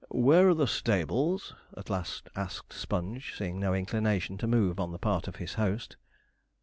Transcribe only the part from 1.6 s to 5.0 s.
at last asked Sponge, seeing no inclination to move on the